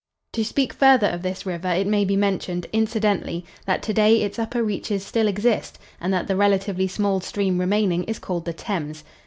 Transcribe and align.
To 0.33 0.43
speak 0.43 0.73
further 0.73 1.05
of 1.05 1.21
this 1.21 1.45
river 1.45 1.67
it 1.71 1.85
may 1.85 2.05
be 2.05 2.15
mentioned, 2.15 2.65
incidentally, 2.73 3.45
that 3.67 3.83
to 3.83 3.93
day 3.93 4.23
its 4.23 4.39
upper 4.39 4.63
reaches 4.63 5.05
still 5.05 5.27
exist 5.27 5.77
and 5.99 6.11
that 6.11 6.27
the 6.27 6.35
relatively 6.35 6.87
small 6.87 7.19
stream 7.19 7.59
remaining 7.59 8.05
is 8.05 8.17
called 8.17 8.45
the 8.45 8.53
Thames. 8.53 9.03